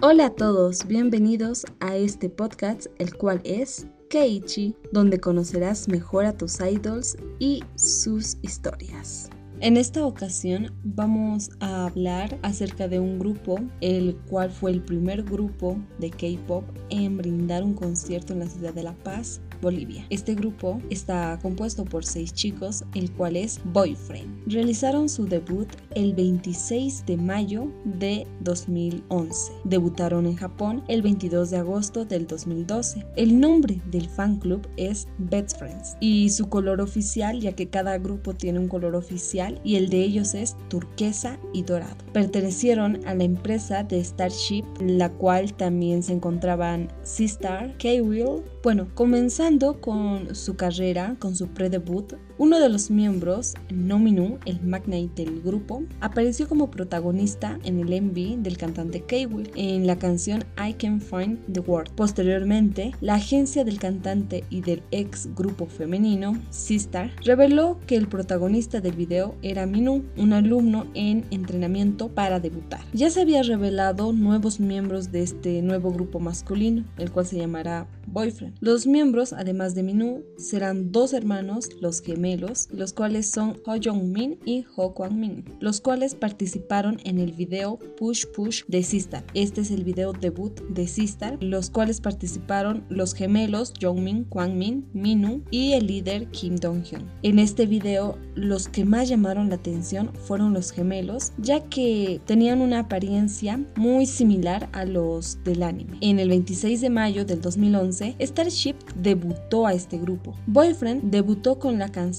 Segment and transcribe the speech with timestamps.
[0.00, 6.36] Hola a todos, bienvenidos a este podcast, el cual es Keiichi, donde conocerás mejor a
[6.36, 9.28] tus idols y sus historias.
[9.58, 15.24] En esta ocasión vamos a hablar acerca de un grupo, el cual fue el primer
[15.24, 20.06] grupo de K-Pop en brindar un concierto en la ciudad de La Paz Bolivia.
[20.10, 24.52] Este grupo está compuesto por seis chicos, el cual es Boyfriend.
[24.52, 29.52] Realizaron su debut el 26 de mayo de 2011.
[29.64, 33.06] Debutaron en Japón el 22 de agosto del 2012.
[33.16, 37.98] El nombre del fan club es Best Friends y su color oficial, ya que cada
[37.98, 41.96] grupo tiene un color oficial y el de ellos es turquesa y dorado.
[42.12, 48.42] Pertenecieron a la empresa de Starship, la cual también se encontraban Seastar, K-Will.
[48.62, 49.47] Bueno, comenzaron
[49.80, 55.82] con su carrera, con su pre-debut, uno de los miembros, Nominu, el magnate del grupo,
[56.00, 61.40] apareció como protagonista en el MV del cantante K-Will en la canción I Can Find
[61.52, 61.90] the Word.
[61.96, 68.80] Posteriormente, la agencia del cantante y del ex grupo femenino, Sistar, reveló que el protagonista
[68.80, 72.80] del video era Minu, un alumno en entrenamiento para debutar.
[72.92, 77.88] Ya se había revelado nuevos miembros de este nuevo grupo masculino, el cual se llamará
[78.06, 78.56] Boyfriend.
[78.60, 84.38] Los miembros además de Minu, serán dos hermanos, los gemelos, los cuales son Ho Jong-min
[84.44, 89.24] y Ho Kwang-min, los cuales participaron en el video Push Push de Sistar.
[89.34, 95.42] Este es el video debut de Sistar, los cuales participaron los gemelos Jongmin, Kwang-min, Minu
[95.50, 97.04] y el líder Kim Dong-hyun.
[97.22, 102.60] En este video, los que más llamaron la atención fueron los gemelos, ya que tenían
[102.60, 105.98] una apariencia muy similar a los del anime.
[106.00, 110.34] En el 26 de mayo del 2011, Starship debutó a este grupo.
[110.46, 112.17] Boyfriend debutó con la canción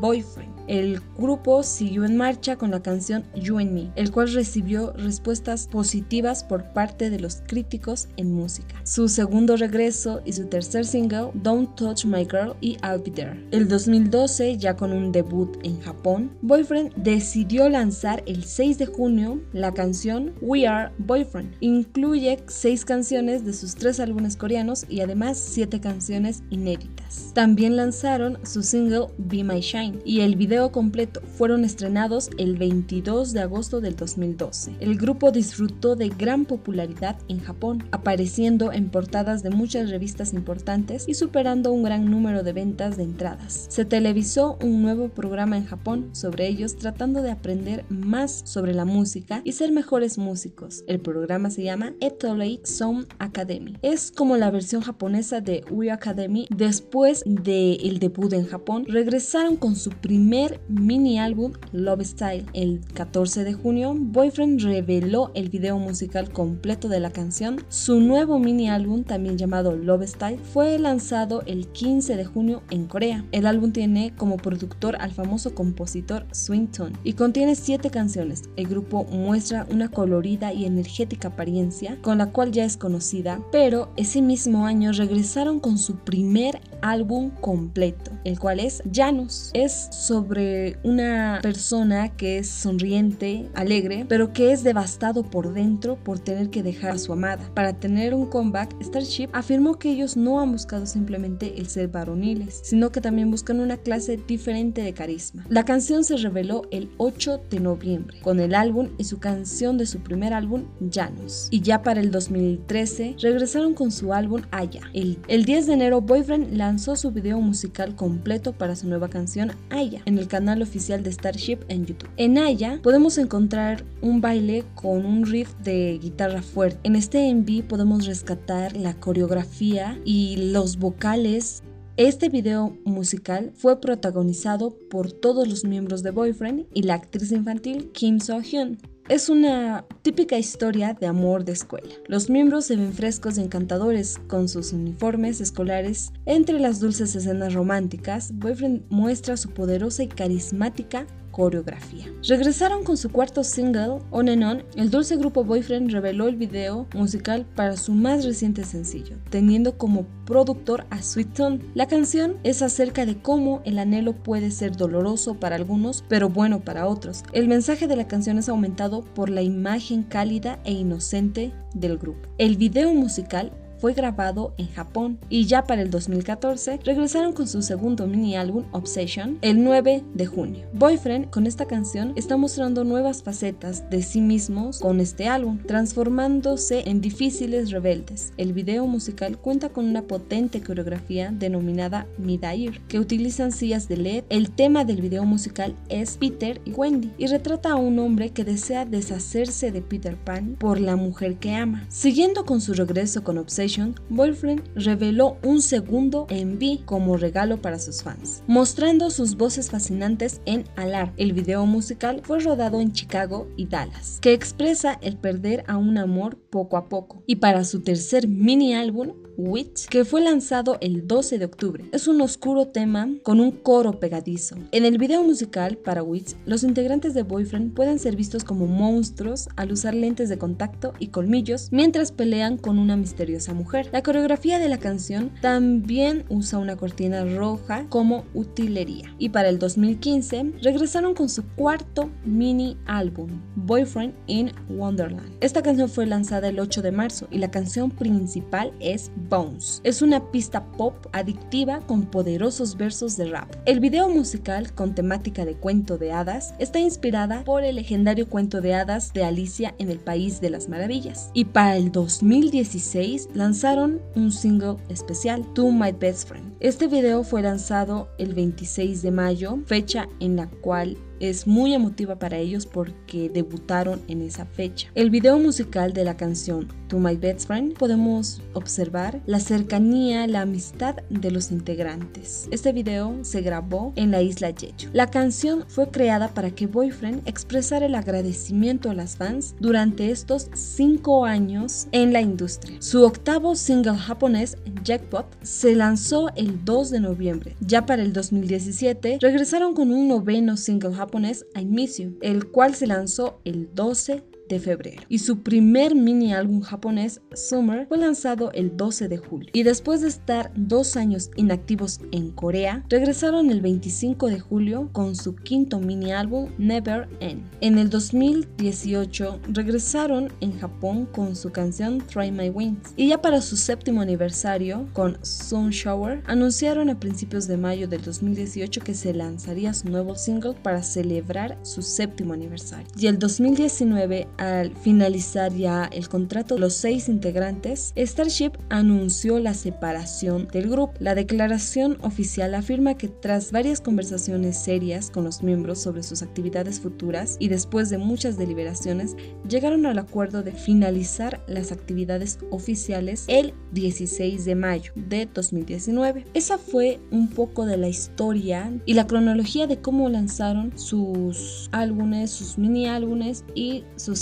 [0.00, 4.92] Boyfriend el grupo siguió en marcha con la canción You and Me, el cual recibió
[4.92, 8.74] respuestas positivas por parte de los críticos en música.
[8.84, 13.46] Su segundo regreso y su tercer single, Don't Touch My Girl y I'll Be There.
[13.50, 19.40] El 2012, ya con un debut en Japón, Boyfriend decidió lanzar el 6 de junio
[19.52, 21.54] la canción We Are Boyfriend.
[21.60, 27.32] Incluye seis canciones de sus tres álbumes coreanos y además siete canciones inéditas.
[27.34, 33.32] También lanzaron su single Be My Shine y el video completo fueron estrenados el 22
[33.32, 34.76] de agosto del 2012.
[34.80, 41.04] El grupo disfrutó de gran popularidad en Japón, apareciendo en portadas de muchas revistas importantes
[41.08, 43.66] y superando un gran número de ventas de entradas.
[43.70, 48.84] Se televisó un nuevo programa en Japón sobre ellos tratando de aprender más sobre la
[48.84, 50.84] música y ser mejores músicos.
[50.86, 53.78] El programa se llama Etolate Sound Academy.
[53.80, 58.84] Es como la versión japonesa de We Academy después del debut en Japón.
[58.86, 62.46] Regresaron con su primer mini álbum Love Style.
[62.52, 67.64] El 14 de junio, Boyfriend reveló el video musical completo de la canción.
[67.68, 72.86] Su nuevo mini álbum, también llamado Love Style, fue lanzado el 15 de junio en
[72.86, 73.24] Corea.
[73.32, 78.42] El álbum tiene como productor al famoso compositor Swington y contiene 7 canciones.
[78.56, 83.92] El grupo muestra una colorida y energética apariencia con la cual ya es conocida, pero
[83.96, 89.50] ese mismo año regresaron con su primer álbum completo, el cual es Janus.
[89.54, 96.18] Es sobre una persona que es sonriente, alegre, pero que es devastado por dentro por
[96.18, 97.50] tener que dejar a su amada.
[97.54, 102.60] Para tener un comeback, Starship afirmó que ellos no han buscado simplemente el ser varoniles,
[102.62, 105.46] sino que también buscan una clase diferente de carisma.
[105.48, 109.86] La canción se reveló el 8 de noviembre con el álbum y su canción de
[109.86, 111.48] su primer álbum, Janus.
[111.50, 114.82] Y ya para el 2013 regresaron con su álbum Aya.
[114.92, 119.52] El, el 10 de enero, Boyfriend lanzó su video musical completo para su nueva canción
[119.70, 122.10] Aya en el canal oficial de Starship en YouTube.
[122.16, 126.80] En Aya podemos encontrar un baile con un riff de guitarra fuerte.
[126.84, 131.62] En este MV podemos rescatar la coreografía y los vocales
[131.98, 137.90] este video musical fue protagonizado por todos los miembros de Boyfriend y la actriz infantil
[137.92, 138.78] Kim So-hyun.
[139.10, 141.92] Es una típica historia de amor de escuela.
[142.06, 146.12] Los miembros se ven frescos y encantadores con sus uniformes escolares.
[146.24, 152.06] Entre las dulces escenas románticas, Boyfriend muestra su poderosa y carismática coreografía.
[152.28, 154.62] Regresaron con su cuarto single, On and On.
[154.76, 160.06] El dulce grupo Boyfriend reveló el video musical para su más reciente sencillo, teniendo como
[160.24, 161.60] productor a Sweet Tone.
[161.74, 166.60] La canción es acerca de cómo el anhelo puede ser doloroso para algunos, pero bueno
[166.60, 167.24] para otros.
[167.32, 172.28] El mensaje de la canción es aumentado por la imagen cálida e inocente del grupo.
[172.38, 173.52] El video musical
[173.82, 178.64] fue grabado en Japón y ya para el 2014 regresaron con su segundo mini álbum
[178.70, 180.66] Obsession el 9 de junio.
[180.72, 186.88] Boyfriend con esta canción está mostrando nuevas facetas de sí mismos con este álbum, transformándose
[186.88, 188.32] en difíciles rebeldes.
[188.36, 194.24] El video musical cuenta con una potente coreografía denominada Midair, que utilizan sillas de LED.
[194.28, 198.44] El tema del video musical es Peter y Wendy y retrata a un hombre que
[198.44, 201.84] desea deshacerse de Peter Pan por la mujer que ama.
[201.88, 203.71] Siguiendo con su regreso con Obsession,
[204.10, 210.64] Boyfriend reveló un segundo enví como regalo para sus fans, mostrando sus voces fascinantes en
[210.76, 211.12] Alar.
[211.16, 215.96] El video musical fue rodado en Chicago y Dallas, que expresa el perder a un
[215.96, 217.22] amor poco a poco.
[217.26, 221.84] Y para su tercer mini álbum, Witch, que fue lanzado el 12 de octubre.
[221.92, 224.56] Es un oscuro tema con un coro pegadizo.
[224.72, 229.48] En el video musical para Witch, los integrantes de Boyfriend pueden ser vistos como monstruos
[229.56, 233.61] al usar lentes de contacto y colmillos mientras pelean con una misteriosa mujer.
[233.92, 239.14] La coreografía de la canción también usa una cortina roja como utilería.
[239.18, 245.36] Y para el 2015 regresaron con su cuarto mini álbum, Boyfriend in Wonderland.
[245.40, 249.80] Esta canción fue lanzada el 8 de marzo y la canción principal es Bones.
[249.84, 253.54] Es una pista pop adictiva con poderosos versos de rap.
[253.64, 258.60] El video musical con temática de cuento de hadas está inspirada por el legendario cuento
[258.60, 261.30] de hadas de Alicia en el País de las Maravillas.
[261.32, 266.54] Y para el 2016 lanzaron un single especial, To My Best Friend.
[266.60, 272.18] Este video fue lanzado el 26 de mayo, fecha en la cual es muy emotiva
[272.18, 274.88] para ellos porque debutaron en esa fecha.
[274.96, 280.40] El video musical de la canción To My Best Friend podemos observar la cercanía, la
[280.40, 282.48] amistad de los integrantes.
[282.50, 284.90] Este video se grabó en la isla Jeju.
[284.92, 290.50] La canción fue creada para que Boyfriend expresara el agradecimiento a las fans durante estos
[290.54, 292.76] cinco años en la industria.
[292.80, 297.56] Su octavo single japonés, Jackpot, se lanzó el 2 de noviembre.
[297.60, 302.86] Ya para el 2017 regresaron con un noveno single japonés I Miss el cual se
[302.86, 305.02] lanzó el 12 de febrero.
[305.08, 309.50] Y su primer mini álbum japonés, Summer, fue lanzado el 12 de julio.
[309.52, 315.16] Y después de estar dos años inactivos en Corea, regresaron el 25 de julio con
[315.16, 317.42] su quinto mini álbum, Never End.
[317.60, 322.92] En el 2018 regresaron en Japón con su canción Try My Wings.
[322.96, 328.02] Y ya para su séptimo aniversario, con Sun Shower, anunciaron a principios de mayo del
[328.02, 332.86] 2018 que se lanzaría su nuevo single para celebrar su séptimo aniversario.
[332.96, 339.54] Y el 2019 al finalizar ya el contrato de los seis integrantes, Starship anunció la
[339.54, 340.94] separación del grupo.
[340.98, 346.80] La declaración oficial afirma que tras varias conversaciones serias con los miembros sobre sus actividades
[346.80, 349.14] futuras y después de muchas deliberaciones,
[349.48, 356.26] llegaron al acuerdo de finalizar las actividades oficiales el 16 de mayo de 2019.
[356.34, 362.32] Esa fue un poco de la historia y la cronología de cómo lanzaron sus álbumes,
[362.32, 364.21] sus mini álbumes y sus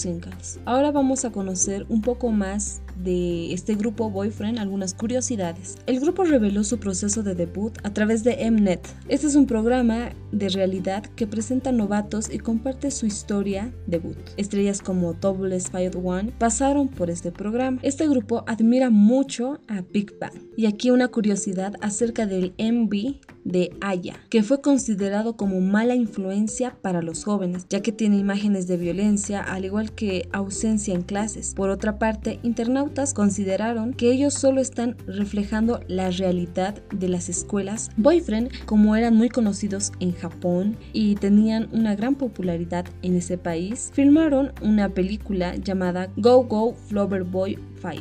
[0.64, 5.76] Ahora vamos a conocer un poco más de este grupo Boyfriend algunas curiosidades.
[5.86, 8.86] El grupo reveló su proceso de debut a través de Mnet.
[9.08, 14.16] Este es un programa de realidad que presenta novatos y comparte su historia debut.
[14.36, 17.78] Estrellas como Double Fired One pasaron por este programa.
[17.82, 20.32] Este grupo admira mucho a Big Bang.
[20.56, 26.76] Y aquí una curiosidad acerca del MV de Aya, que fue considerado como mala influencia
[26.82, 31.54] para los jóvenes, ya que tiene imágenes de violencia, al igual que ausencia en clases.
[31.54, 37.90] Por otra parte, internautas consideraron que ellos solo están reflejando la realidad de las escuelas.
[37.96, 43.90] Boyfriend, como eran muy conocidos en Japón y tenían una gran popularidad en ese país,
[43.92, 47.58] filmaron una película llamada Go Go Flower Boy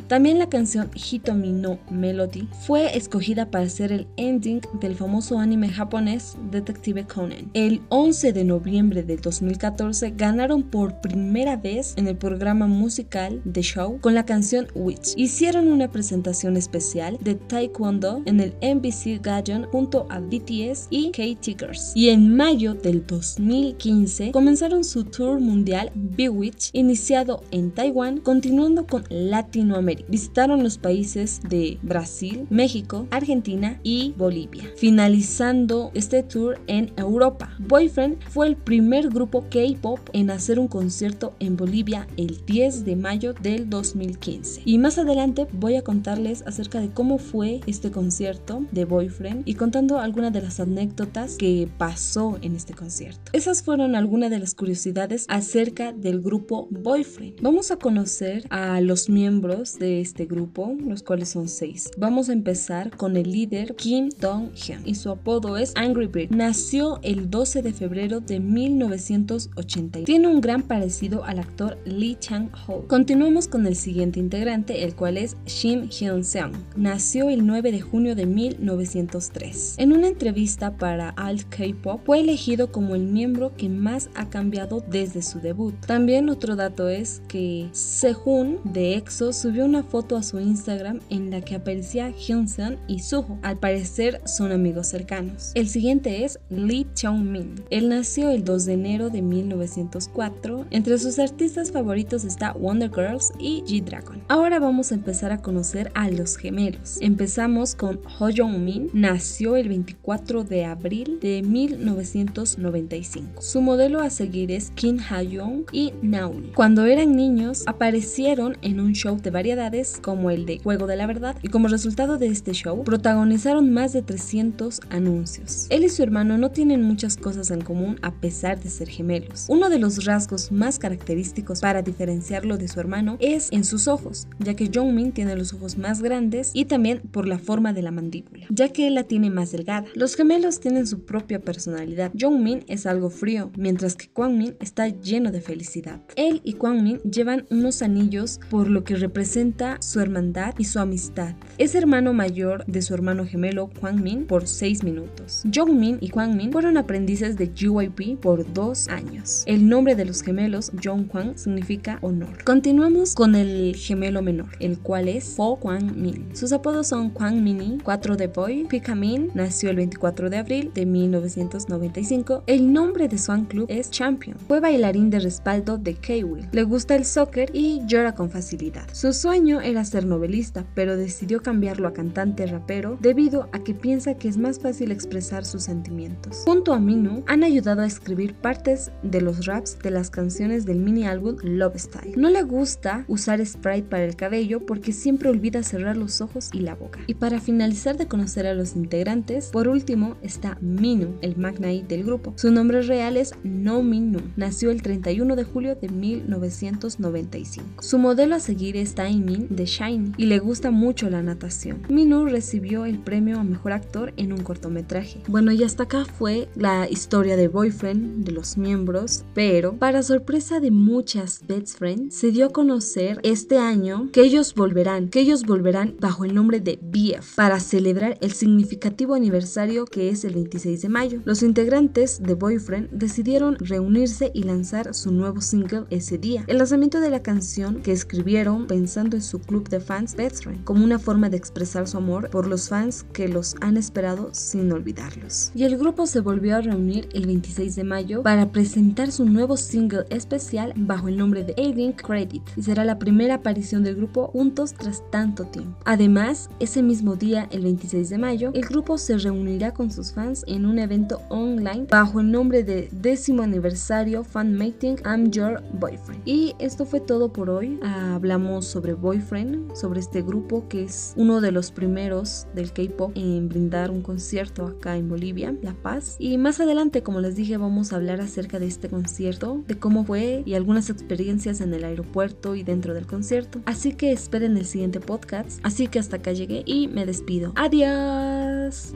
[0.07, 5.69] también la canción Hitomi no Melody fue escogida para ser el ending del famoso anime
[5.69, 7.49] japonés Detective Conan.
[7.53, 13.61] El 11 de noviembre de 2014 ganaron por primera vez en el programa musical The
[13.61, 15.13] Show con la canción Witch.
[15.15, 21.93] Hicieron una presentación especial de Taekwondo en el NBC Gajon junto a BTS y K-Tigers.
[21.95, 29.03] Y en mayo del 2015 comenzaron su tour mundial Bewitch iniciado en Taiwán continuando con
[29.09, 29.68] Latin
[30.07, 37.55] Visitaron los países de Brasil, México, Argentina y Bolivia, finalizando este tour en Europa.
[37.59, 42.95] Boyfriend fue el primer grupo K-pop en hacer un concierto en Bolivia el 10 de
[42.95, 44.63] mayo del 2015.
[44.65, 49.53] Y más adelante voy a contarles acerca de cómo fue este concierto de Boyfriend y
[49.53, 53.31] contando algunas de las anécdotas que pasó en este concierto.
[53.33, 57.41] Esas fueron algunas de las curiosidades acerca del grupo Boyfriend.
[57.41, 61.91] Vamos a conocer a los miembros de este grupo, los cuales son seis.
[61.97, 66.31] Vamos a empezar con el líder Kim Dong-hyun y su apodo es Angry Bird.
[66.31, 70.03] Nació el 12 de febrero de 1980.
[70.05, 72.87] Tiene un gran parecido al actor Lee Chang-ho.
[72.87, 76.53] Continuamos con el siguiente integrante, el cual es Shim Hyun-seong.
[76.77, 79.75] Nació el 9 de junio de 1903.
[79.77, 84.81] En una entrevista para Alt K-Pop fue elegido como el miembro que más ha cambiado
[84.89, 85.75] desde su debut.
[85.85, 91.31] También otro dato es que Sehun de EXO subió una foto a su Instagram en
[91.31, 93.39] la que aparecía Hyunseon y Suho.
[93.41, 95.53] Al parecer son amigos cercanos.
[95.55, 97.63] El siguiente es Lee Cheong-min.
[97.71, 100.67] Él nació el 2 de enero de 1904.
[100.69, 104.21] Entre sus artistas favoritos está Wonder Girls y G-Dragon.
[104.27, 106.99] Ahora vamos a empezar a conocer a los gemelos.
[107.01, 108.91] Empezamos con Ho Jong-min.
[108.93, 113.41] Nació el 24 de abril de 1995.
[113.41, 116.51] Su modelo a seguir es Kim Ha-young y Naul.
[116.53, 121.07] Cuando eran niños, aparecieron en un show de variedades como el de Juego de la
[121.07, 125.65] Verdad y como resultado de este show, protagonizaron más de 300 anuncios.
[125.69, 129.45] Él y su hermano no tienen muchas cosas en común a pesar de ser gemelos.
[129.47, 134.27] Uno de los rasgos más característicos para diferenciarlo de su hermano es en sus ojos,
[134.39, 137.91] ya que Jongmin tiene los ojos más grandes y también por la forma de la
[137.91, 139.87] mandíbula, ya que él la tiene más delgada.
[139.95, 142.11] Los gemelos tienen su propia personalidad.
[142.19, 146.01] Jongmin es algo frío, mientras que Kwangmin está lleno de felicidad.
[146.17, 148.95] Él y Kwangmin llevan unos anillos por lo que
[149.29, 151.35] representa su hermandad y su amistad.
[151.59, 155.43] Es hermano mayor de su hermano gemelo Kwangmin por 6 minutos.
[155.53, 159.43] Jongmin y Kwangmin fueron aprendices de JYP por 2 años.
[159.45, 162.43] El nombre de los gemelos, Jongkwang, significa honor.
[162.43, 166.35] Continuamos con el gemelo menor, el cual es Po Kwangmin.
[166.35, 172.45] Sus apodos son Kwangmini, 4 de Boy, Pikamin, nació el 24 de abril de 1995.
[172.47, 174.39] El nombre de su club es Champion.
[174.47, 176.47] Fue bailarín de respaldo de K-Will.
[176.51, 178.87] Le gusta el soccer y llora con facilidad.
[179.13, 184.27] Sueño era ser novelista, pero decidió cambiarlo a cantante rapero debido a que piensa que
[184.27, 186.43] es más fácil expresar sus sentimientos.
[186.45, 190.79] Junto a Minu, han ayudado a escribir partes de los raps de las canciones del
[190.79, 192.13] mini álbum Love Style.
[192.17, 196.59] No le gusta usar Sprite para el cabello porque siempre olvida cerrar los ojos y
[196.59, 196.99] la boca.
[197.07, 202.03] Y para finalizar de conocer a los integrantes, por último está Minu, el magnate del
[202.03, 202.33] grupo.
[202.37, 204.19] Su nombre real es No Minu.
[204.35, 207.81] Nació el 31 de julio de 1995.
[207.81, 211.83] Su modelo a seguir es Taemin de Shiny y le gusta mucho la natación.
[211.87, 215.21] Minu recibió el premio a mejor actor en un cortometraje.
[215.29, 220.59] Bueno, y hasta acá fue la historia de Boyfriend de los miembros, pero para sorpresa
[220.59, 225.45] de muchas best friends, se dio a conocer este año que ellos volverán, que ellos
[225.45, 230.81] volverán bajo el nombre de BF para celebrar el significativo aniversario que es el 26
[230.81, 231.21] de mayo.
[231.23, 236.43] Los integrantes de Boyfriend decidieron reunirse y lanzar su nuevo single ese día.
[236.47, 240.83] El lanzamiento de la canción que escribieron pensando en su club de fans Friend, como
[240.83, 245.51] una forma de expresar su amor por los fans que los han esperado sin olvidarlos.
[245.53, 249.57] Y el grupo se volvió a reunir el 26 de mayo para presentar su nuevo
[249.57, 254.29] single especial bajo el nombre de Aiding Credit y será la primera aparición del grupo
[254.29, 255.77] juntos tras tanto tiempo.
[255.85, 260.43] Además, ese mismo día, el 26 de mayo, el grupo se reunirá con sus fans
[260.47, 266.23] en un evento online bajo el nombre de décimo aniversario Fan Mating I'm Your Boyfriend.
[266.25, 267.79] Y esto fue todo por hoy.
[267.83, 273.49] hablamos sobre Boyfriend, sobre este grupo que es uno de los primeros del K-pop en
[273.49, 276.15] brindar un concierto acá en Bolivia, La Paz.
[276.17, 280.05] Y más adelante, como les dije, vamos a hablar acerca de este concierto, de cómo
[280.05, 283.59] fue y algunas experiencias en el aeropuerto y dentro del concierto.
[283.65, 285.59] Así que esperen el siguiente podcast.
[285.63, 287.51] Así que hasta acá llegué y me despido.
[287.57, 288.93] Adiós.